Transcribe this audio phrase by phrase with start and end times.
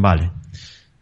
[0.00, 0.30] Vale.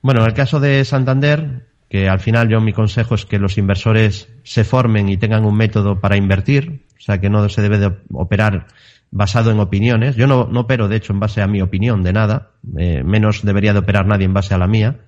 [0.03, 3.59] Bueno, en el caso de Santander, que al final yo mi consejo es que los
[3.59, 7.79] inversores se formen y tengan un método para invertir, o sea que no se debe
[7.79, 8.67] de operar
[9.11, 10.17] basado en opiniones.
[10.17, 13.43] Yo no, no opero, de hecho, en base a mi opinión de nada, eh, menos
[13.43, 15.01] debería de operar nadie en base a la mía,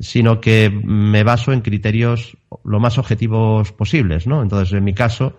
[0.00, 4.42] sino que me baso en criterios lo más objetivos posibles, ¿no?
[4.42, 5.38] Entonces, en mi caso,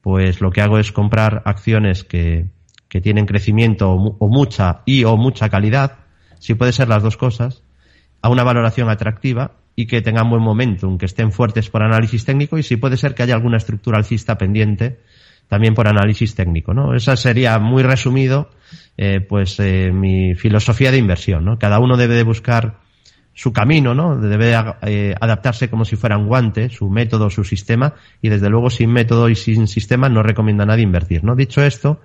[0.00, 2.46] pues lo que hago es comprar acciones que,
[2.92, 6.00] que tienen crecimiento o, mucha y o mucha calidad,
[6.42, 7.62] si puede ser las dos cosas,
[8.20, 12.58] a una valoración atractiva y que tengan buen momentum, que estén fuertes por análisis técnico
[12.58, 14.98] y si puede ser que haya alguna estructura alcista pendiente
[15.46, 16.96] también por análisis técnico, ¿no?
[16.96, 18.50] Esa sería muy resumido,
[18.96, 21.60] eh, pues eh, mi filosofía de inversión, ¿no?
[21.60, 22.80] Cada uno debe de buscar
[23.34, 24.16] su camino, ¿no?
[24.16, 28.68] Debe eh, adaptarse como si fuera un guante, su método, su sistema, y desde luego
[28.68, 31.36] sin método y sin sistema no recomienda nadie invertir, ¿no?
[31.36, 32.00] Dicho esto,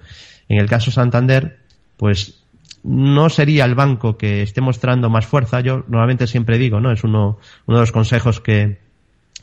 [0.47, 1.57] en el caso Santander,
[1.97, 2.43] pues
[2.87, 5.59] no sería el banco que esté mostrando más fuerza.
[5.59, 6.91] Yo normalmente siempre digo, ¿no?
[6.91, 8.79] Es uno, uno de los consejos que,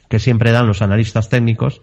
[0.09, 1.83] que siempre dan los analistas técnicos,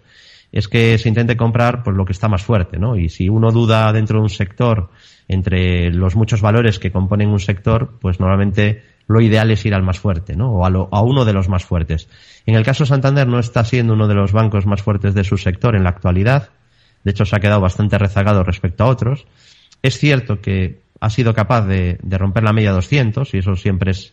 [0.50, 2.96] es que se intente comprar pues lo que está más fuerte, ¿no?
[2.96, 4.90] Y si uno duda dentro de un sector
[5.28, 9.84] entre los muchos valores que componen un sector, pues normalmente lo ideal es ir al
[9.84, 10.50] más fuerte, ¿no?
[10.50, 12.08] O a, lo, a uno de los más fuertes.
[12.44, 15.38] En el caso Santander no está siendo uno de los bancos más fuertes de su
[15.38, 16.50] sector en la actualidad.
[17.04, 19.26] De hecho, se ha quedado bastante rezagado respecto a otros.
[19.80, 24.12] Es cierto que ha sido capaz de, romper la media 200 y eso siempre es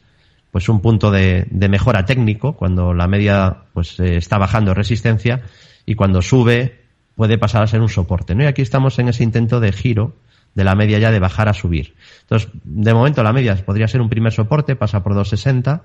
[0.49, 5.43] pues un punto de, mejora técnico cuando la media pues eh, está bajando resistencia
[5.85, 6.79] y cuando sube
[7.15, 8.43] puede pasar a ser un soporte ¿no?
[8.43, 10.15] y aquí estamos en ese intento de giro
[10.55, 14.01] de la media ya de bajar a subir entonces de momento la media podría ser
[14.01, 15.83] un primer soporte pasa por 260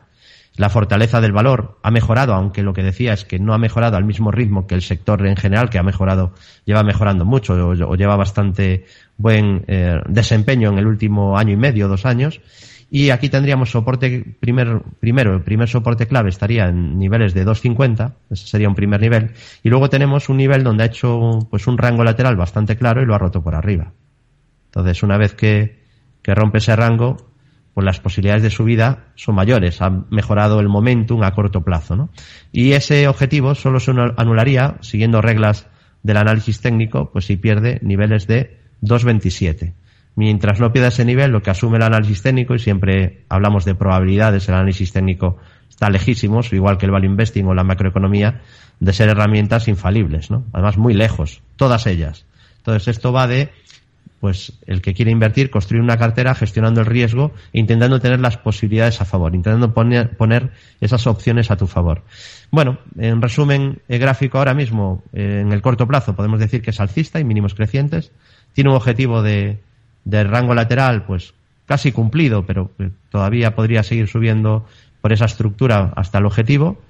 [0.56, 3.97] la fortaleza del valor ha mejorado, aunque lo que decía es que no ha mejorado
[3.97, 6.33] al mismo ritmo que el sector en general, que ha mejorado,
[6.64, 8.84] lleva mejorando mucho o, lleva bastante
[9.16, 12.41] buen eh, desempeño en el último año y medio, dos años.
[12.88, 18.12] Y aquí tendríamos soporte primer, primero, el primer soporte clave estaría en niveles de 2.50,
[18.30, 19.32] ese sería un primer nivel.
[19.64, 23.06] Y luego tenemos un nivel donde ha hecho pues un rango lateral bastante claro y
[23.06, 23.91] lo ha roto por arriba.
[24.66, 25.81] Entonces, una vez que,
[26.22, 27.34] que rompe ese rango,
[27.75, 29.83] pues las posibilidades de subida son mayores.
[29.83, 32.11] Ha mejorado el momentum a corto plazo, ¿no?
[32.53, 35.67] Y ese objetivo solo se anularía, siguiendo reglas
[36.05, 39.75] del análisis técnico, pues si pierde niveles de 2.27.
[40.17, 43.75] Mientras no pierda ese nivel, lo que asume el análisis técnico, y siempre hablamos de
[43.75, 48.43] probabilidades, el análisis técnico está lejísimos, igual que el value investing o la macroeconomía,
[48.79, 50.45] de ser herramientas infalibles, ¿no?
[50.53, 52.27] Además, muy lejos, todas ellas.
[52.59, 53.51] Entonces, esto va de
[54.25, 58.39] pues el que quiere invertir, construir una cartera gestionando el riesgo e intentando tener las
[58.39, 62.05] posibilidades a favor, intentando poner, esas opciones a tu favor.
[62.51, 66.71] Bueno, en resumen el gráfico ahora mismo, eh, en el corto plazo, podemos decir que
[66.71, 68.12] es alcista y mínimos crecientes.
[68.55, 69.59] Tiene un objetivo de,
[70.07, 71.35] de rango lateral, pues
[71.67, 72.71] casi cumplido, pero
[73.11, 74.65] todavía podría seguir subiendo
[75.03, 76.81] por esa estructura hasta el objetivo.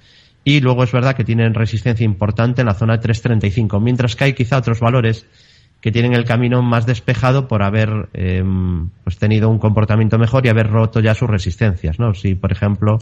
[0.44, 4.22] Y luego es verdad que tienen resistencia importante en la zona de 3.35, mientras que
[4.22, 5.26] hay quizá otros valores
[5.84, 10.48] que tienen el camino más despejado por haber em, pues tenido un comportamiento mejor y
[10.48, 12.14] haber roto ya sus resistencias, ¿no?
[12.14, 12.92] Si, por ejemplo,